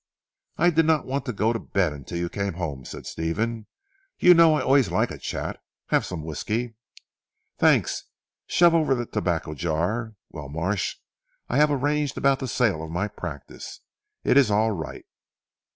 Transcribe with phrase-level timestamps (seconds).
[0.57, 3.67] "I did not want to go to bed until you came home," said Stephen,
[4.17, 5.61] "you know I always like a chat.
[5.89, 6.73] Have some whisky?"
[7.59, 8.05] "Thanks.
[8.47, 10.15] Shove over the tobacco jar.
[10.31, 10.95] Well Marsh,
[11.49, 13.81] I have arranged about the sale of my practice.
[14.23, 15.05] It's all right."